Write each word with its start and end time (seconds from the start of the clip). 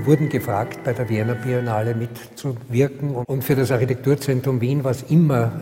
Wir 0.00 0.06
wurden 0.06 0.30
gefragt, 0.30 0.82
bei 0.82 0.94
der 0.94 1.10
Wiener 1.10 1.34
Biennale 1.34 1.94
mitzuwirken. 1.94 3.16
Und 3.16 3.44
für 3.44 3.54
das 3.54 3.70
Architekturzentrum 3.70 4.62
Wien 4.62 4.82
war 4.82 4.92
es 4.92 5.02
immer 5.10 5.52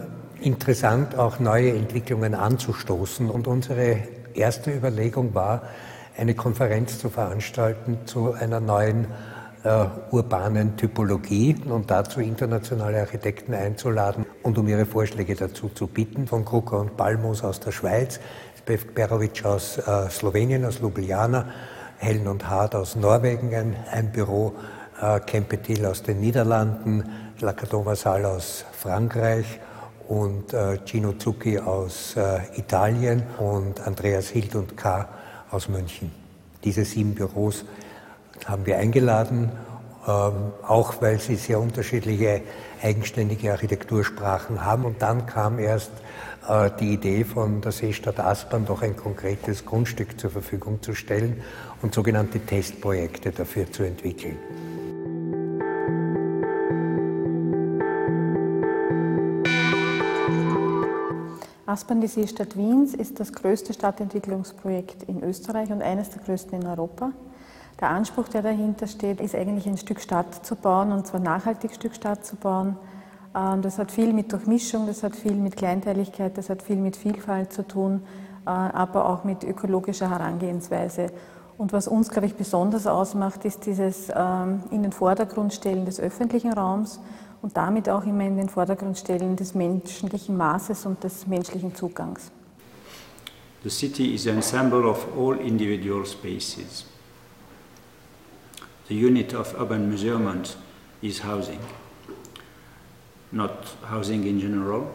interessant, 0.40 1.18
auch 1.18 1.40
neue 1.40 1.72
Entwicklungen 1.72 2.36
anzustoßen. 2.36 3.30
Und 3.30 3.48
unsere 3.48 3.96
erste 4.34 4.70
Überlegung 4.70 5.34
war, 5.34 5.62
eine 6.16 6.34
Konferenz 6.34 7.00
zu 7.00 7.10
veranstalten 7.10 7.98
zu 8.04 8.32
einer 8.32 8.60
neuen 8.60 9.08
äh, 9.64 9.86
urbanen 10.12 10.76
Typologie 10.76 11.56
und 11.68 11.90
dazu 11.90 12.20
internationale 12.20 13.00
Architekten 13.00 13.54
einzuladen 13.54 14.24
und 14.44 14.56
um 14.56 14.68
ihre 14.68 14.86
Vorschläge 14.86 15.34
dazu 15.34 15.68
zu 15.68 15.88
bitten. 15.88 16.28
Von 16.28 16.44
Krucker 16.44 16.78
und 16.78 16.96
Balmus 16.96 17.42
aus 17.42 17.58
der 17.58 17.72
Schweiz, 17.72 18.20
Berovic 18.94 19.44
aus 19.44 19.78
äh, 19.78 20.08
Slowenien, 20.08 20.64
aus 20.64 20.78
Ljubljana, 20.78 21.46
Hellen 21.98 22.26
und 22.28 22.48
Hart 22.48 22.74
aus 22.74 22.96
Norwegen 22.96 23.54
ein, 23.54 23.76
ein 23.90 24.10
Büro, 24.12 24.54
äh, 25.00 25.20
Kempetil 25.20 25.84
aus 25.84 26.02
den 26.02 26.20
Niederlanden, 26.20 27.04
Lacadon 27.40 27.84
Vasal 27.84 28.24
aus 28.24 28.64
Frankreich 28.72 29.60
und 30.08 30.54
äh, 30.54 30.78
Gino 30.84 31.12
Zucchi 31.12 31.58
aus 31.58 32.16
äh, 32.16 32.40
Italien 32.56 33.22
und 33.38 33.86
Andreas 33.86 34.28
Hild 34.28 34.54
und 34.54 34.76
K. 34.76 35.08
aus 35.50 35.68
München. 35.68 36.10
Diese 36.64 36.84
sieben 36.84 37.14
Büros 37.14 37.64
haben 38.46 38.64
wir 38.64 38.78
eingeladen, 38.78 39.52
ähm, 40.06 40.52
auch 40.66 41.02
weil 41.02 41.18
sie 41.18 41.36
sehr 41.36 41.60
unterschiedliche 41.60 42.42
eigenständige 42.82 43.52
Architektursprachen 43.52 44.64
haben. 44.64 44.84
Und 44.84 45.02
dann 45.02 45.26
kam 45.26 45.58
erst 45.58 45.92
die 46.80 46.94
Idee 46.94 47.24
von 47.24 47.60
der 47.60 47.72
Seestadt 47.72 48.20
Aspern, 48.20 48.64
doch 48.64 48.80
ein 48.80 48.96
konkretes 48.96 49.66
Grundstück 49.66 50.18
zur 50.18 50.30
Verfügung 50.30 50.80
zu 50.82 50.94
stellen 50.94 51.42
und 51.82 51.94
sogenannte 51.94 52.40
Testprojekte 52.40 53.32
dafür 53.32 53.70
zu 53.70 53.82
entwickeln. 53.82 54.38
Aspern, 61.66 62.00
die 62.00 62.06
Seestadt 62.06 62.56
Wiens, 62.56 62.94
ist 62.94 63.20
das 63.20 63.34
größte 63.34 63.74
Stadtentwicklungsprojekt 63.74 65.02
in 65.02 65.22
Österreich 65.22 65.70
und 65.70 65.82
eines 65.82 66.08
der 66.08 66.22
größten 66.22 66.62
in 66.62 66.66
Europa. 66.66 67.12
Der 67.78 67.90
Anspruch, 67.90 68.28
der 68.28 68.40
dahinter 68.40 68.86
steht, 68.86 69.20
ist 69.20 69.34
eigentlich 69.34 69.66
ein 69.66 69.76
Stück 69.76 70.00
Stadt 70.00 70.46
zu 70.46 70.56
bauen 70.56 70.92
und 70.92 71.06
zwar 71.06 71.20
nachhaltig 71.20 71.74
Stück 71.74 71.94
Stadt 71.94 72.24
zu 72.24 72.36
bauen. 72.36 72.76
Ähm, 73.38 73.62
das 73.62 73.78
hat 73.78 73.92
viel 73.92 74.12
mit 74.12 74.32
Durchmischung, 74.32 74.86
das 74.86 75.02
hat 75.02 75.14
viel 75.14 75.34
mit 75.34 75.56
Kleinteiligkeit, 75.56 76.36
das 76.36 76.50
hat 76.50 76.62
viel 76.62 76.76
mit 76.76 76.96
Vielfalt 76.96 77.52
zu 77.52 77.66
tun, 77.66 78.02
äh, 78.46 78.50
aber 78.50 79.08
auch 79.08 79.24
mit 79.24 79.44
ökologischer 79.44 80.10
Herangehensweise. 80.10 81.12
Und 81.56 81.72
was 81.72 81.88
uns, 81.88 82.08
glaube 82.08 82.26
ich, 82.26 82.34
besonders 82.34 82.86
ausmacht, 82.86 83.44
ist 83.44 83.66
dieses 83.66 84.10
ähm, 84.14 84.62
in 84.70 84.82
den 84.82 84.92
Vordergrund 84.92 85.52
stellen 85.52 85.84
des 85.84 85.98
öffentlichen 85.98 86.52
Raums 86.52 87.00
und 87.42 87.56
damit 87.56 87.88
auch 87.88 88.04
immer 88.04 88.24
in 88.24 88.36
den 88.36 88.48
Vordergrund 88.48 88.96
stellen 88.96 89.36
des 89.36 89.54
menschlichen 89.54 90.36
Maßes 90.36 90.86
und 90.86 91.02
des 91.02 91.26
menschlichen 91.26 91.74
Zugangs. 91.74 92.30
The 93.64 93.70
city 93.70 94.14
is 94.14 94.26
an 94.28 94.36
ensemble 94.36 94.86
of 94.86 95.06
all 95.18 95.36
individual 95.36 96.06
spaces. 96.06 96.86
The 98.88 98.94
unit 98.94 99.34
of 99.34 99.52
urban 99.58 99.90
measurement 99.90 100.56
is 101.02 101.24
housing. 101.24 101.58
Not 103.32 103.66
housing 103.84 104.26
in 104.26 104.40
general, 104.40 104.92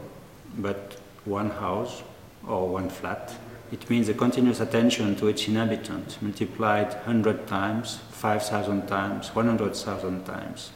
but 0.58 0.98
one 1.26 1.50
house 1.50 2.04
or 2.48 2.70
one 2.70 2.90
flat. 2.90 3.36
It 3.72 3.90
means 3.90 4.10
a 4.10 4.14
continuous 4.14 4.60
attention 4.60 5.16
to 5.18 5.30
each 5.30 5.48
inhabitant, 5.48 6.22
multiplied 6.22 6.94
100 6.94 7.48
times, 7.48 8.00
5,000 8.12 8.88
times, 8.88 9.34
100,000 9.34 10.26
times. 10.26 10.72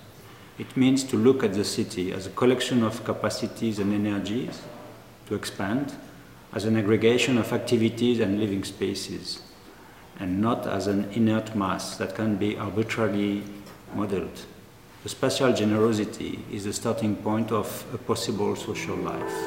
It 0.58 0.76
means 0.76 1.04
to 1.06 1.18
look 1.18 1.44
at 1.44 1.54
the 1.54 1.64
city 1.64 2.12
as 2.12 2.26
a 2.26 2.32
collection 2.32 2.84
of 2.84 3.04
capacities 3.04 3.78
and 3.80 3.94
energies 3.94 4.62
to 5.28 5.36
expand, 5.36 5.94
as 6.54 6.66
an 6.66 6.78
aggregation 6.78 7.38
of 7.38 7.54
activities 7.54 8.20
and 8.20 8.40
living 8.40 8.64
spaces 8.64 9.42
and 10.20 10.42
not 10.42 10.66
as 10.66 10.88
an 10.88 11.10
inert 11.12 11.56
mass 11.56 11.98
that 11.98 12.16
can 12.16 12.36
be 12.38 12.58
arbitrarily 12.58 13.44
modeled. 13.94 14.46
The 15.08 15.12
spatial 15.12 15.54
generosity 15.54 16.38
is 16.52 16.66
the 16.66 16.74
starting 16.74 17.16
point 17.16 17.54
of 17.54 17.86
a 17.94 17.98
possible 17.98 18.58
social 18.58 18.98
life. 18.98 19.38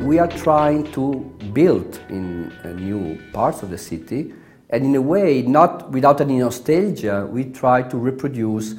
we 0.00 0.18
are 0.18 0.26
trying 0.26 0.90
to 0.92 1.14
build 1.52 2.00
in 2.08 2.50
uh, 2.64 2.72
new 2.72 3.20
parts 3.32 3.62
of 3.62 3.70
the 3.70 3.78
city 3.78 4.34
and 4.70 4.84
in 4.84 4.94
a 4.94 5.02
way 5.02 5.42
not 5.42 5.90
without 5.90 6.20
any 6.20 6.38
nostalgia 6.38 7.26
we 7.30 7.44
try 7.44 7.82
to 7.82 7.96
reproduce 7.96 8.74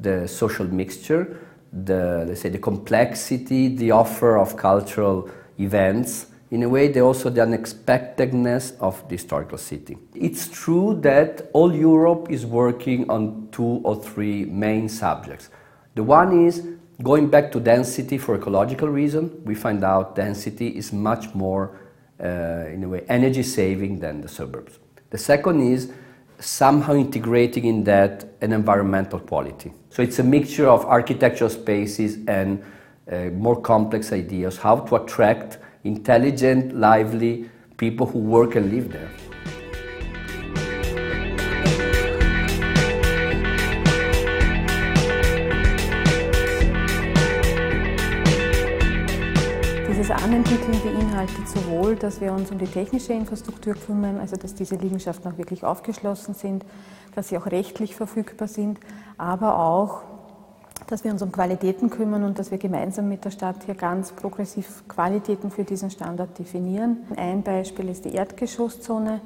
the 0.00 0.26
social 0.26 0.66
mixture 0.66 1.40
the 1.72 2.24
let's 2.26 2.40
say 2.40 2.48
the 2.48 2.58
complexity 2.58 3.68
the 3.68 3.90
offer 3.90 4.36
of 4.36 4.56
cultural 4.56 5.30
events. 5.58 6.26
In 6.50 6.62
a 6.62 6.68
way 6.68 6.86
they 6.88 7.00
also 7.00 7.28
the 7.28 7.42
unexpectedness 7.42 8.74
of 8.80 9.02
the 9.08 9.16
historical 9.16 9.58
city. 9.58 9.98
It's 10.14 10.48
true 10.48 10.98
that 11.02 11.50
all 11.52 11.74
europe 11.74 12.28
is 12.30 12.46
working 12.46 13.10
on 13.10 13.48
two 13.50 13.80
or 13.82 13.96
three 14.00 14.44
main 14.44 14.88
subjects. 14.88 15.50
The 15.96 16.04
one 16.04 16.46
is 16.46 16.62
Going 17.02 17.28
back 17.28 17.52
to 17.52 17.60
density 17.60 18.16
for 18.16 18.36
ecological 18.36 18.88
reason, 18.88 19.42
we 19.44 19.54
find 19.54 19.84
out 19.84 20.16
density 20.16 20.68
is 20.68 20.94
much 20.94 21.34
more, 21.34 21.78
uh, 22.18 22.72
in 22.72 22.84
a 22.84 22.88
way, 22.88 23.04
energy 23.08 23.42
saving 23.42 23.98
than 23.98 24.22
the 24.22 24.28
suburbs. 24.28 24.78
The 25.10 25.18
second 25.18 25.60
is 25.60 25.92
somehow 26.38 26.94
integrating 26.94 27.64
in 27.64 27.84
that 27.84 28.26
an 28.40 28.52
environmental 28.52 29.18
quality. 29.20 29.72
So 29.90 30.02
it's 30.02 30.18
a 30.18 30.24
mixture 30.24 30.68
of 30.68 30.84
architectural 30.84 31.50
spaces 31.50 32.18
and 32.28 32.62
uh, 33.10 33.30
more 33.30 33.60
complex 33.60 34.12
ideas, 34.12 34.58
how 34.58 34.80
to 34.80 34.96
attract 34.96 35.58
intelligent, 35.84 36.76
lively 36.76 37.48
people 37.76 38.06
who 38.06 38.18
work 38.18 38.56
and 38.56 38.70
live 38.70 38.92
there. 38.92 39.10
Dieses 50.26 50.38
Anentwickeln 50.38 50.82
beinhaltet 50.82 51.48
sowohl, 51.48 51.94
dass 51.94 52.20
wir 52.20 52.32
uns 52.32 52.50
um 52.50 52.58
die 52.58 52.66
technische 52.66 53.12
Infrastruktur 53.12 53.74
kümmern, 53.74 54.18
also 54.18 54.34
dass 54.34 54.56
diese 54.56 54.74
Liegenschaften 54.74 55.30
auch 55.30 55.38
wirklich 55.38 55.62
aufgeschlossen 55.62 56.34
sind, 56.34 56.64
dass 57.14 57.28
sie 57.28 57.38
auch 57.38 57.46
rechtlich 57.46 57.94
verfügbar 57.94 58.48
sind, 58.48 58.80
aber 59.18 59.56
auch, 59.56 60.02
dass 60.88 61.04
wir 61.04 61.12
uns 61.12 61.22
um 61.22 61.30
Qualitäten 61.30 61.90
kümmern 61.90 62.24
und 62.24 62.40
dass 62.40 62.50
wir 62.50 62.58
gemeinsam 62.58 63.08
mit 63.08 63.24
der 63.24 63.30
Stadt 63.30 63.62
hier 63.66 63.76
ganz 63.76 64.10
progressiv 64.10 64.82
Qualitäten 64.88 65.52
für 65.52 65.62
diesen 65.62 65.92
Standort 65.92 66.36
definieren. 66.36 67.04
Ein 67.16 67.44
Beispiel 67.44 67.88
ist 67.88 68.04
die 68.04 68.14
Erdgeschosszone. 68.14 69.20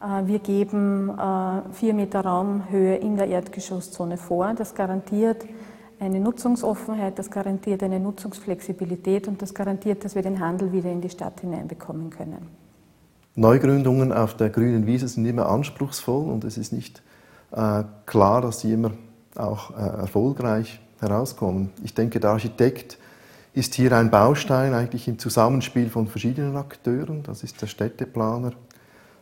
Äh, 0.00 0.26
wir 0.26 0.40
geben 0.40 1.08
äh, 1.10 1.72
vier 1.72 1.94
Meter 1.94 2.24
Raumhöhe 2.24 2.96
in 2.96 3.16
der 3.16 3.28
Erdgeschosszone 3.28 4.16
vor. 4.16 4.54
Das 4.54 4.74
garantiert 4.74 5.44
eine 6.02 6.18
Nutzungsoffenheit, 6.18 7.18
das 7.18 7.30
garantiert 7.30 7.82
eine 7.82 8.00
Nutzungsflexibilität 8.00 9.28
und 9.28 9.40
das 9.40 9.54
garantiert, 9.54 10.04
dass 10.04 10.16
wir 10.16 10.22
den 10.22 10.40
Handel 10.40 10.72
wieder 10.72 10.90
in 10.90 11.00
die 11.00 11.08
Stadt 11.08 11.40
hineinbekommen 11.40 12.10
können. 12.10 12.48
Neugründungen 13.36 14.12
auf 14.12 14.36
der 14.36 14.50
grünen 14.50 14.86
Wiese 14.86 15.06
sind 15.06 15.24
immer 15.24 15.48
anspruchsvoll 15.48 16.28
und 16.28 16.44
es 16.44 16.58
ist 16.58 16.72
nicht 16.72 17.02
äh, 17.52 17.84
klar, 18.04 18.42
dass 18.42 18.60
sie 18.60 18.72
immer 18.72 18.90
auch 19.36 19.70
äh, 19.70 20.00
erfolgreich 20.00 20.80
herauskommen. 21.00 21.70
Ich 21.84 21.94
denke, 21.94 22.18
der 22.18 22.30
Architekt 22.30 22.98
ist 23.54 23.74
hier 23.74 23.92
ein 23.92 24.10
Baustein 24.10 24.74
eigentlich 24.74 25.06
im 25.06 25.18
Zusammenspiel 25.18 25.88
von 25.88 26.08
verschiedenen 26.08 26.56
Akteuren. 26.56 27.22
Das 27.22 27.44
ist 27.44 27.62
der 27.62 27.68
Städteplaner, 27.68 28.52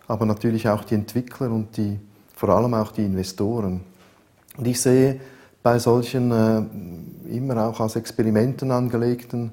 aber 0.09 0.25
natürlich 0.25 0.69
auch 0.69 0.85
die 0.85 0.95
Entwickler 0.95 1.51
und 1.51 1.77
die, 1.77 2.01
vor 2.35 2.49
allem 2.49 2.73
auch 2.73 2.91
die 2.91 3.05
Investoren. 3.05 3.83
Und 4.57 4.67
ich 4.67 4.81
sehe 4.81 5.21
bei 5.63 5.79
solchen 5.79 6.31
äh, 6.31 7.37
immer 7.37 7.69
auch 7.69 7.81
als 7.81 7.97
Experimenten 7.97 8.71
angelegten 8.71 9.53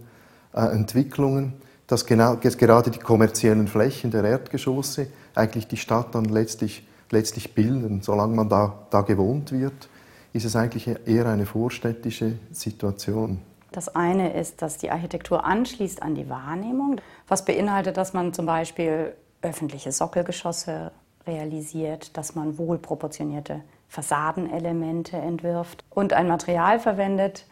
äh, 0.54 0.62
Entwicklungen, 0.62 1.54
dass 1.88 2.06
genau, 2.06 2.36
gerade 2.36 2.92
die 2.92 3.00
kommerziellen 3.00 3.68
Flächen 3.68 4.12
der 4.12 4.24
Erdgeschosse 4.24 5.08
eigentlich 5.36 5.68
die 5.68 5.78
Stadt 5.78 6.16
dann 6.16 6.26
letztlich, 6.26 6.86
letztlich 7.12 7.54
bilden. 7.54 8.02
Solange 8.02 8.36
man 8.36 8.50
da, 8.50 8.74
da 8.90 9.02
gewohnt 9.02 9.52
wird, 9.52 9.90
ist 10.34 10.46
es 10.46 10.56
eigentlich 10.56 10.88
eher 11.06 11.26
eine 11.28 11.46
vorstädtische 11.46 12.34
Situation. 12.52 13.40
Das 13.72 13.94
eine 13.96 14.34
ist, 14.34 14.62
dass 14.62 14.78
die 14.78 14.92
Architektur 14.92 15.46
anschließt 15.46 16.02
an 16.02 16.16
die 16.16 16.30
Wahrnehmung, 16.30 17.02
was 17.28 17.46
beinhaltet, 17.46 17.98
dass 17.98 18.14
man 18.14 18.34
zum 18.34 18.46
Beispiel 18.46 19.14
öffentliche 19.42 19.92
Sockelgeschosse 19.92 20.92
realisiert, 21.26 22.18
dass 22.18 22.36
man 22.36 22.58
wohlproportionierte 22.58 23.62
Fassadenelemente 23.88 25.18
entwirft 25.18 25.84
und 25.90 26.14
ein 26.14 26.28
Material 26.28 26.80
verwendet, 26.80 27.46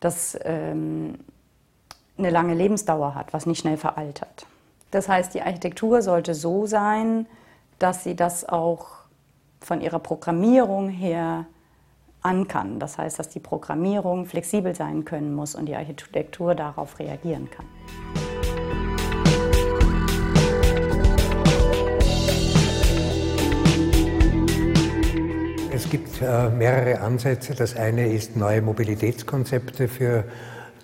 das 0.00 0.38
ähm, 0.42 1.18
eine 2.18 2.30
lange 2.30 2.54
Lebensdauer 2.54 3.14
hat, 3.14 3.32
was 3.32 3.46
nicht 3.46 3.60
schnell 3.60 3.76
veraltert. 3.76 4.46
Das 4.90 5.08
heißt, 5.08 5.34
die 5.34 5.42
Architektur 5.42 6.02
sollte 6.02 6.34
so 6.34 6.66
sein, 6.66 7.26
dass 7.78 8.04
sie 8.04 8.16
das 8.16 8.48
auch 8.48 8.86
von 9.60 9.80
ihrer 9.80 9.98
Programmierung 9.98 10.88
her 10.88 11.46
an 12.22 12.48
kann. 12.48 12.78
Das 12.80 12.98
heißt, 12.98 13.18
dass 13.18 13.28
die 13.28 13.40
Programmierung 13.40 14.26
flexibel 14.26 14.74
sein 14.74 15.04
können 15.04 15.34
muss 15.34 15.54
und 15.54 15.66
die 15.66 15.76
Architektur 15.76 16.54
darauf 16.54 16.98
reagieren 16.98 17.48
kann. 17.50 17.66
Es 25.76 25.90
gibt 25.90 26.22
äh, 26.22 26.48
mehrere 26.48 27.02
Ansätze. 27.02 27.54
Das 27.54 27.76
eine 27.76 28.08
ist, 28.10 28.34
neue 28.34 28.62
Mobilitätskonzepte 28.62 29.88
für 29.88 30.24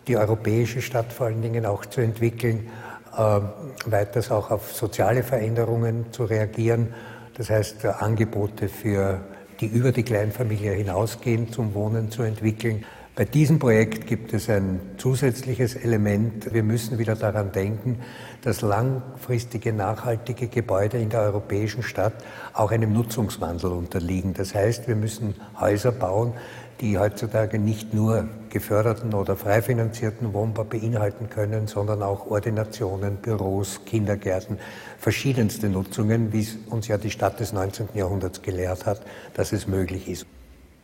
die 0.07 0.19
europäische 0.19 0.83
Stadt 0.83 1.15
vor 1.15 1.29
allen 1.29 1.41
Dingen 1.41 1.65
auch 1.65 1.87
zu 1.87 2.03
entwickeln, 2.03 2.69
äh, 3.17 3.41
weiters 3.87 4.31
auch 4.31 4.51
auf 4.51 4.75
soziale 4.75 5.23
Veränderungen 5.23 6.13
zu 6.13 6.25
reagieren. 6.25 6.93
Das 7.39 7.49
heißt, 7.49 7.87
äh, 7.87 7.89
Angebote 7.89 8.69
für 8.69 9.23
die 9.61 9.67
über 9.67 9.93
die 9.93 10.03
Kleinfamilie 10.03 10.73
hinausgehen 10.73 11.51
zum 11.51 11.73
Wohnen 11.73 12.11
zu 12.11 12.23
entwickeln. 12.23 12.85
Bei 13.15 13.27
diesem 13.27 13.59
Projekt 13.59 14.07
gibt 14.07 14.33
es 14.33 14.49
ein 14.49 14.81
zusätzliches 14.97 15.77
Element. 15.77 16.55
Wir 16.55 16.63
müssen 16.63 16.99
wieder 16.99 17.15
daran 17.15 17.53
denken, 17.53 18.01
dass 18.41 18.63
langfristige, 18.63 19.75
nachhaltige 19.75 20.49
Gebäude 20.49 20.97
in 20.97 21.11
der 21.11 21.21
europäischen 21.21 21.83
Stadt 21.83 22.15
auch 22.55 22.71
einem 22.71 22.95
Nutzungswandel 22.95 23.73
unterliegen. 23.73 24.33
Das 24.33 24.55
heißt, 24.55 24.89
wir 24.89 24.97
müssen 24.97 25.35
Häuser 25.61 25.93
bauen, 25.93 26.33
die 26.81 26.99
heutzutage 26.99 27.59
nicht 27.59 27.93
nur 27.93 28.29
geförderten 28.49 29.13
oder 29.13 29.37
frei 29.37 29.61
finanzierten 29.61 30.33
Wohnbau 30.33 30.65
beinhalten 30.65 31.29
können, 31.29 31.67
sondern 31.67 32.03
auch 32.03 32.31
Ordinationen, 32.31 33.17
Büros, 33.17 33.83
Kindergärten, 33.85 34.59
verschiedenste 34.97 35.69
Nutzungen, 35.69 36.33
wie 36.33 36.41
es 36.41 36.57
uns 36.71 36.89
ja 36.89 36.97
die 36.97 37.11
Stadt 37.11 37.41
des 37.41 37.53
19. 37.53 37.89
Jahrhunderts 37.93 38.41
gelehrt 38.41 38.87
hat, 38.87 39.03
dass 39.35 39.53
es 39.53 39.67
möglich 39.67 40.09
ist. 40.09 40.25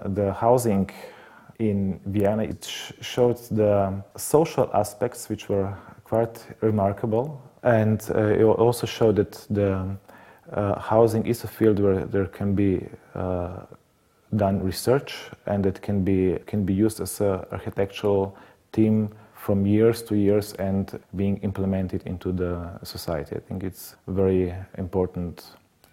The 0.04 0.30
housing 0.42 0.88
in 1.58 2.00
Vienna, 2.06 2.44
it 2.44 2.64
sh 2.64 2.92
showed 3.00 3.38
the 3.50 4.02
social 4.16 4.70
aspects 4.72 5.28
which 5.28 5.48
were 5.48 5.76
quite 6.04 6.46
remarkable. 6.60 7.40
And 7.62 8.00
uh, 8.14 8.38
it 8.38 8.44
also 8.44 8.86
showed 8.86 9.16
that 9.16 9.46
the 9.50 9.96
uh, 10.52 10.78
housing 10.78 11.26
is 11.26 11.44
a 11.44 11.48
field 11.48 11.80
where 11.80 12.06
there 12.06 12.26
can 12.26 12.54
be 12.54 12.86
uh, 13.14 13.66
done 14.36 14.62
research 14.62 15.30
and 15.46 15.66
it 15.66 15.82
can 15.82 16.04
be, 16.04 16.38
can 16.46 16.64
be 16.64 16.72
used 16.72 17.00
as 17.00 17.20
an 17.20 17.44
architectural 17.50 18.36
team 18.72 19.10
from 19.34 19.66
years 19.66 20.02
to 20.02 20.16
years 20.16 20.52
and 20.54 21.00
being 21.16 21.38
implemented 21.38 22.02
into 22.06 22.32
the 22.32 22.70
society. 22.82 23.36
I 23.36 23.40
think 23.40 23.64
it's 23.64 23.96
a 24.06 24.12
very 24.12 24.54
important 24.76 25.44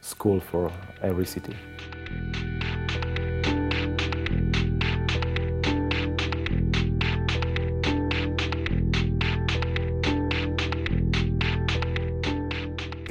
school 0.02 0.40
for 0.40 0.72
every 1.02 1.26
city. 1.26 1.56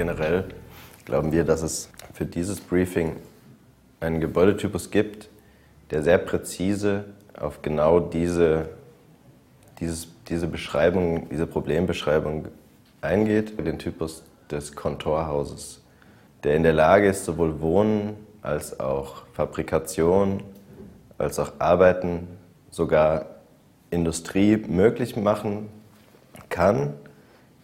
Generell 0.04 0.44
glauben 1.06 1.32
wir, 1.32 1.44
dass 1.44 1.62
es 1.62 1.88
für 2.12 2.26
dieses 2.26 2.60
Briefing 2.60 3.16
einen 4.00 4.20
Gebäudetypus 4.20 4.90
gibt, 4.90 5.30
der 5.90 6.02
sehr 6.02 6.18
präzise 6.18 7.06
auf 7.34 7.62
genau 7.62 8.00
diese, 8.00 8.68
dieses, 9.80 10.08
diese 10.28 10.46
Beschreibung, 10.46 11.30
diese 11.30 11.46
Problembeschreibung 11.46 12.48
eingeht, 13.00 13.56
den 13.58 13.78
Typus 13.78 14.24
des 14.50 14.76
Kontorhauses, 14.76 15.80
der 16.42 16.54
in 16.54 16.64
der 16.64 16.74
Lage 16.74 17.08
ist, 17.08 17.24
sowohl 17.24 17.62
Wohnen 17.62 18.14
als 18.42 18.78
auch 18.78 19.24
Fabrikation, 19.32 20.42
als 21.16 21.38
auch 21.38 21.52
Arbeiten, 21.60 22.28
sogar 22.70 23.24
Industrie 23.88 24.58
möglich 24.58 25.16
machen 25.16 25.70
kann 26.50 26.92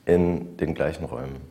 in 0.07 0.57
den 0.57 0.75
gleichen 0.75 1.05
Räumen. 1.05 1.50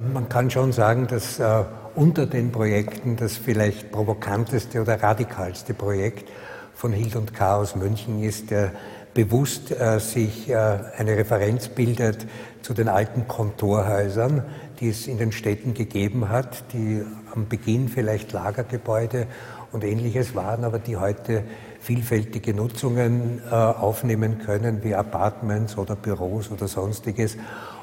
Man 0.00 0.28
kann 0.28 0.48
schon 0.48 0.70
sagen, 0.70 1.08
dass 1.08 1.40
äh, 1.40 1.64
unter 1.96 2.26
den 2.26 2.52
Projekten 2.52 3.16
das 3.16 3.36
vielleicht 3.36 3.90
provokanteste 3.90 4.80
oder 4.80 5.02
radikalste 5.02 5.74
Projekt 5.74 6.30
von 6.72 6.92
Hild 6.92 7.16
und 7.16 7.34
K. 7.34 7.56
aus 7.56 7.74
München 7.74 8.22
ist, 8.22 8.52
der 8.52 8.70
bewusst 9.12 9.72
äh, 9.72 9.98
sich 9.98 10.50
äh, 10.50 10.54
eine 10.96 11.16
Referenz 11.16 11.66
bildet 11.66 12.28
zu 12.62 12.74
den 12.74 12.88
alten 12.88 13.26
Kontorhäusern, 13.26 14.44
die 14.78 14.90
es 14.90 15.08
in 15.08 15.18
den 15.18 15.32
Städten 15.32 15.74
gegeben 15.74 16.28
hat, 16.28 16.72
die 16.72 17.02
am 17.34 17.48
Beginn 17.48 17.88
vielleicht 17.88 18.30
Lagergebäude 18.30 19.26
und 19.72 19.82
ähnliches 19.82 20.36
waren, 20.36 20.62
aber 20.62 20.78
die 20.78 20.96
heute 20.96 21.42
vielfältige 21.80 22.54
Nutzungen 22.54 23.42
äh, 23.50 23.54
aufnehmen 23.54 24.38
können, 24.38 24.84
wie 24.84 24.94
Apartments 24.94 25.76
oder 25.76 25.96
Büros 25.96 26.52
oder 26.52 26.68
sonstiges 26.68 27.36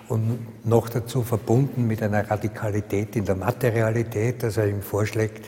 und 0.07 0.66
noch 0.66 0.90
dazu 0.90 1.24
verbunden 1.24 1.88
mit 1.88 2.02
einer 2.04 2.30
Radikalität 2.30 3.16
in 3.16 3.25
der 3.25 3.36
Materialität, 3.36 4.44
dass 4.44 4.57
er 4.57 4.68
ihm 4.68 4.81
vorschlägt, 4.81 5.46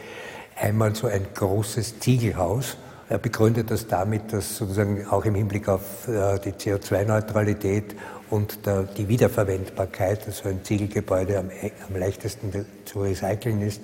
einmal 0.56 0.96
so 0.96 1.08
ein 1.08 1.28
großes 1.34 2.00
Ziegelhaus. 2.00 2.78
Er 3.10 3.20
begründet 3.20 3.72
das 3.72 3.88
damit, 3.88 4.34
dass 4.34 4.58
sozusagen 4.58 5.08
auch 5.08 5.24
im 5.26 5.36
Hinblick 5.36 5.70
auf 5.70 6.08
äh, 6.08 6.40
die 6.40 6.52
CO2-Neutralität 6.52 7.96
und 8.30 8.60
die 8.98 9.08
Wiederverwendbarkeit, 9.08 10.28
dass 10.28 10.40
so 10.40 10.50
ein 10.50 10.64
Ziegelgebäude 10.64 11.40
am, 11.40 11.50
am 11.88 11.96
leichtesten 11.96 12.66
zu 12.84 13.02
recyceln 13.02 13.62
ist 13.62 13.82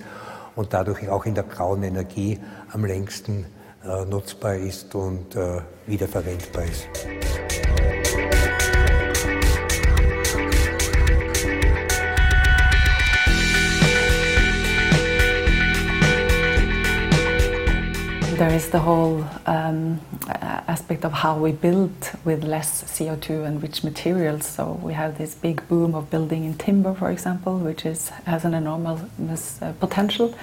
und 0.56 0.74
dadurch 0.74 1.08
auch 1.10 1.26
in 1.26 1.36
der 1.36 1.46
grauen 1.46 1.84
Energie 1.84 2.40
am 2.72 2.84
längsten 2.86 3.46
äh, 3.86 4.06
nutzbar 4.06 4.56
ist 4.56 4.94
und 4.96 5.36
äh, 5.36 5.62
wiederverwendbar 5.88 6.64
ist. 6.64 6.88
There 18.38 18.52
is 18.52 18.72
the 18.72 18.80
whole 18.80 19.24
um, 19.46 20.02
aspect 20.28 21.06
of 21.06 21.14
how 21.14 21.38
we 21.38 21.52
build 21.52 21.94
with 22.26 22.44
less 22.44 22.84
CO2 22.84 23.46
and 23.46 23.62
which 23.62 23.84
materials. 23.84 24.48
So 24.48 24.80
we 24.82 24.94
have 24.94 25.20
this 25.20 25.36
big 25.36 25.68
boom 25.68 25.94
of 25.94 26.10
building 26.10 26.44
in 26.44 26.56
timber, 26.56 26.96
for 26.96 27.12
example, 27.12 27.60
which 27.60 27.86
is, 27.86 28.10
has 28.26 28.44
an 28.44 28.56
enormous 28.56 29.62
uh, 29.62 29.74
potential 29.80 30.34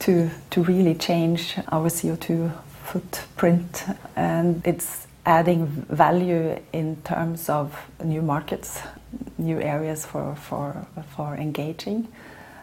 to, 0.00 0.28
to 0.50 0.62
really 0.64 0.96
change 0.96 1.56
our 1.70 1.88
CO2 1.88 2.52
footprint. 2.82 3.84
And 4.16 4.60
it's 4.66 5.06
adding 5.24 5.66
value 5.88 6.60
in 6.72 6.96
terms 7.02 7.48
of 7.48 7.76
new 8.02 8.22
markets, 8.22 8.80
new 9.38 9.60
areas 9.60 10.04
for, 10.04 10.34
for, 10.34 10.84
for 11.14 11.36
engaging 11.36 12.08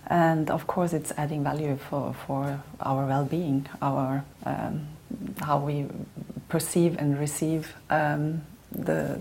and 0.10 0.50
of 0.50 0.68
course 0.68 0.94
it's 0.94 1.14
adding 1.18 1.44
value 1.44 1.78
for, 1.90 2.14
for 2.26 2.60
our 2.86 3.06
well-being, 3.08 3.68
our 3.82 4.24
um, 4.46 4.88
how 5.42 5.60
we 5.60 5.86
perceive 6.50 6.98
and 7.00 7.20
receive 7.20 7.74
um, 7.90 8.42
the 8.72 9.20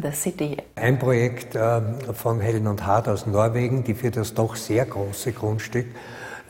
the 0.00 0.12
city. 0.12 0.56
Ein 0.74 0.98
Projekt 0.98 1.54
ähm, 1.54 1.98
von 2.14 2.40
Helen 2.40 2.66
und 2.66 2.84
Hart 2.84 3.08
aus 3.08 3.26
Norwegen, 3.26 3.84
die 3.84 3.94
für 3.94 4.10
das 4.10 4.34
doch 4.34 4.56
sehr 4.56 4.84
große 4.84 5.32
Grundstück 5.32 5.86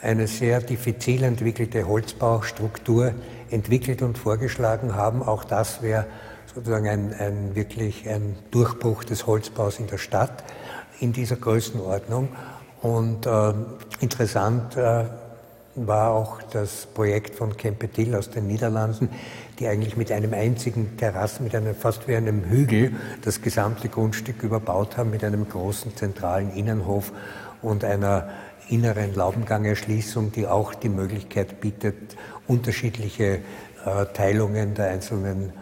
eine 0.02 0.26
sehr 0.26 0.61
diffizil 0.61 1.23
entwickelte 1.25 1.87
Holzbaustruktur 1.87 3.14
entwickelt 3.50 4.02
und 4.02 4.19
vorgeschlagen 4.19 4.95
haben. 4.95 5.23
Auch 5.23 5.45
das 5.45 5.83
wäre 5.83 6.07
sozusagen 6.55 6.88
ein, 6.88 7.14
ein 7.14 7.55
wirklich 7.55 8.09
ein 8.09 8.37
Durchbruch 8.50 9.05
des 9.05 9.26
Holzbaus 9.26 9.78
in 9.78 9.87
der 9.87 9.99
Stadt 9.99 10.45
in 11.00 11.12
dieser 11.12 11.37
Größenordnung. 11.37 12.28
Und 12.83 13.26
äh, 13.26 13.52
interessant 14.00 14.76
äh, 14.76 15.04
war 15.76 16.11
auch 16.11 16.42
das 16.42 16.87
Projekt 16.87 17.35
von 17.35 17.56
Kempetil 17.56 18.14
aus 18.14 18.30
den 18.30 18.47
Niederlanden, 18.47 19.11
die 19.59 19.68
eigentlich 19.68 19.97
mit 19.97 20.11
einem 20.11 20.33
einzigen 20.33 20.97
Terrassen, 20.97 21.45
mit 21.45 21.54
einem 21.54 21.75
fast 21.75 22.09
wie 22.09 22.16
einem 22.16 22.45
Hügel 22.45 22.95
das 23.23 23.42
gesamte 23.42 23.88
Grundstück 23.88 24.42
überbaut 24.42 24.97
haben, 24.97 25.11
mit 25.11 25.23
einem 25.23 25.49
großen 25.49 25.95
zentralen 25.97 26.52
Innenhof 26.54 27.12
und 27.62 27.85
einer 27.85 28.28
inneren 28.68 29.14
Laubengangerschließung, 29.14 30.33
die 30.33 30.47
auch 30.47 30.75
die 30.75 30.88
Möglichkeit 30.88 31.61
bietet, 31.61 32.16
unterschiedliche 32.47 33.40
äh, 33.85 34.06
Teilungen 34.14 34.75
der 34.75 34.90
einzelnen 34.90 35.52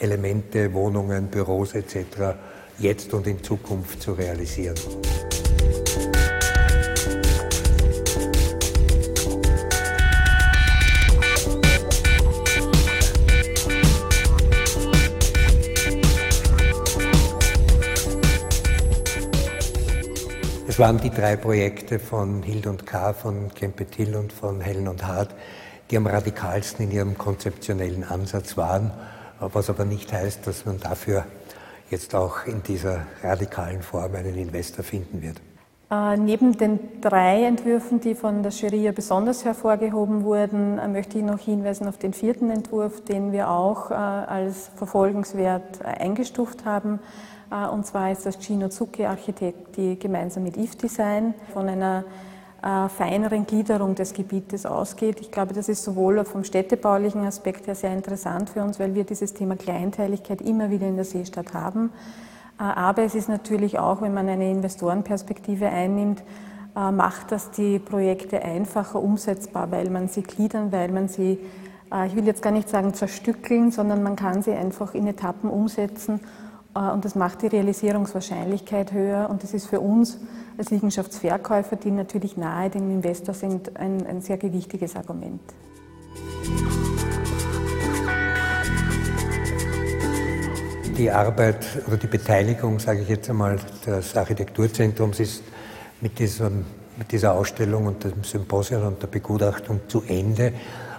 Elemente, 0.00 0.72
Wohnungen, 0.74 1.28
Büros 1.28 1.74
etc. 1.74 2.36
jetzt 2.78 3.14
und 3.14 3.26
in 3.26 3.42
Zukunft 3.42 4.02
zu 4.02 4.12
realisieren. 4.12 4.74
Das 20.74 20.80
waren 20.80 20.98
die 20.98 21.10
drei 21.10 21.36
Projekte 21.36 22.00
von 22.00 22.42
Hild 22.42 22.66
und 22.66 22.84
K., 22.84 23.12
von 23.12 23.54
Kempetil 23.54 24.16
und 24.16 24.32
von 24.32 24.60
Helen 24.60 24.88
und 24.88 25.06
Hart, 25.06 25.32
die 25.88 25.96
am 25.96 26.08
radikalsten 26.08 26.86
in 26.86 26.90
ihrem 26.90 27.16
konzeptionellen 27.16 28.02
Ansatz 28.02 28.56
waren, 28.56 28.90
was 29.38 29.70
aber 29.70 29.84
nicht 29.84 30.12
heißt, 30.12 30.44
dass 30.48 30.64
man 30.64 30.80
dafür 30.80 31.26
jetzt 31.90 32.16
auch 32.16 32.44
in 32.46 32.64
dieser 32.64 33.06
radikalen 33.22 33.82
Form 33.82 34.16
einen 34.16 34.34
Investor 34.34 34.84
finden 34.84 35.22
wird. 35.22 35.40
Äh, 35.94 36.16
neben 36.16 36.56
den 36.56 37.00
drei 37.00 37.44
Entwürfen, 37.44 38.00
die 38.00 38.14
von 38.14 38.42
der 38.42 38.50
Jury 38.50 38.90
besonders 38.92 39.44
hervorgehoben 39.44 40.24
wurden, 40.24 40.78
äh, 40.78 40.88
möchte 40.88 41.18
ich 41.18 41.24
noch 41.24 41.38
hinweisen 41.38 41.86
auf 41.86 41.98
den 41.98 42.12
vierten 42.12 42.50
Entwurf, 42.50 43.02
den 43.02 43.32
wir 43.32 43.48
auch 43.50 43.90
äh, 43.90 43.94
als 43.94 44.70
verfolgenswert 44.76 45.84
eingestuft 45.84 46.64
haben. 46.64 47.00
Und 47.72 47.86
zwar 47.86 48.10
ist 48.10 48.26
das 48.26 48.40
Gino 48.40 48.68
Zucchi 48.68 49.04
Architekti 49.04 49.96
gemeinsam 49.96 50.42
mit 50.42 50.56
IF 50.56 50.74
Design 50.76 51.34
von 51.52 51.68
einer 51.68 52.02
feineren 52.88 53.46
Gliederung 53.46 53.94
des 53.94 54.12
Gebietes 54.12 54.66
ausgeht. 54.66 55.20
Ich 55.20 55.30
glaube, 55.30 55.54
das 55.54 55.68
ist 55.68 55.84
sowohl 55.84 56.24
vom 56.24 56.42
städtebaulichen 56.42 57.24
Aspekt 57.24 57.68
her 57.68 57.76
sehr 57.76 57.92
interessant 57.92 58.50
für 58.50 58.64
uns, 58.64 58.80
weil 58.80 58.94
wir 58.96 59.04
dieses 59.04 59.34
Thema 59.34 59.54
Kleinteiligkeit 59.54 60.40
immer 60.40 60.70
wieder 60.70 60.88
in 60.88 60.96
der 60.96 61.04
Seestadt 61.04 61.54
haben. 61.54 61.92
Äh, 62.58 62.62
aber 62.62 63.02
es 63.02 63.14
ist 63.14 63.28
natürlich 63.28 63.78
auch, 63.78 64.00
wenn 64.00 64.14
man 64.14 64.28
eine 64.28 64.50
Investorenperspektive 64.50 65.68
einnimmt, 65.68 66.22
äh, 66.76 66.90
macht 66.90 67.32
das 67.32 67.50
die 67.50 67.78
Projekte 67.78 68.42
einfacher 68.42 69.00
umsetzbar, 69.02 69.70
weil 69.70 69.90
man 69.90 70.08
sie 70.08 70.22
gliedern, 70.22 70.72
weil 70.72 70.90
man 70.90 71.08
sie, 71.08 71.38
äh, 71.92 72.06
ich 72.06 72.16
will 72.16 72.26
jetzt 72.26 72.42
gar 72.42 72.52
nicht 72.52 72.68
sagen 72.68 72.94
zerstückeln, 72.94 73.70
sondern 73.70 74.02
man 74.02 74.16
kann 74.16 74.42
sie 74.42 74.52
einfach 74.52 74.94
in 74.94 75.06
Etappen 75.06 75.50
umsetzen 75.50 76.20
und 76.76 77.04
das 77.04 77.14
macht 77.14 77.42
die 77.42 77.46
Realisierungswahrscheinlichkeit 77.46 78.90
höher 78.90 79.30
und 79.30 79.44
das 79.44 79.54
ist 79.54 79.68
für 79.68 79.78
uns 79.78 80.18
als 80.58 80.72
Liegenschaftsverkäufer, 80.72 81.76
die 81.76 81.92
natürlich 81.92 82.36
nahe 82.36 82.68
dem 82.68 82.90
Investor 82.90 83.32
sind, 83.32 83.76
ein, 83.76 84.04
ein 84.04 84.22
sehr 84.22 84.38
gewichtiges 84.38 84.96
Argument. 84.96 85.40
die 90.96 91.10
Arbeit 91.10 91.66
oder 91.86 91.96
die 91.96 92.06
Beteiligung, 92.06 92.78
sage 92.78 93.02
ich 93.02 93.08
jetzt 93.08 93.28
einmal, 93.28 93.58
des 93.86 94.16
Architekturzentrums 94.16 95.20
ist 95.20 95.42
mit, 96.00 96.18
diesem, 96.18 96.64
mit 96.96 97.10
dieser 97.10 97.34
Ausstellung 97.34 97.86
und 97.86 98.04
dem 98.04 98.22
Symposium 98.22 98.86
und 98.86 99.02
der 99.02 99.08
Begutachtung 99.08 99.80
zu 99.88 100.02
Ende. 100.06 100.52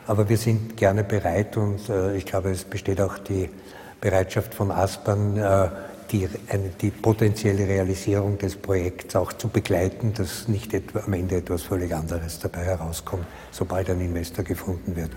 Aber 0.08 0.28
wir 0.28 0.38
sind 0.38 0.78
gerne 0.78 1.04
bereit 1.04 1.58
und 1.58 1.90
äh, 1.90 2.16
ich 2.16 2.26
glaube, 2.26 2.52
es 2.52 2.64
besteht 2.64 3.02
auch 3.02 3.18
die 3.18 3.50
Bereitschaft 4.02 4.54
von 4.54 4.72
Aspern, 4.72 5.38
äh, 5.38 5.70
die, 6.12 6.30
eine, 6.50 6.70
die, 6.70 6.92
potenzielle 6.92 7.68
Realisierung 7.68 8.38
des 8.38 8.56
Projekts 8.56 9.16
auch 9.16 9.34
zu 9.34 9.48
begleiten, 9.48 10.14
dass 10.14 10.48
nicht 10.48 10.74
etwa, 10.74 11.00
am 11.00 11.14
Ende 11.14 11.38
etwas 11.38 11.64
völlig 11.64 11.96
anderes 11.96 12.40
dabei 12.40 12.66
herauskommt, 12.66 13.26
sobald 13.52 13.90
ein 13.90 14.02
Investor 14.02 14.44
gefunden 14.44 14.96
wird. 14.96 15.12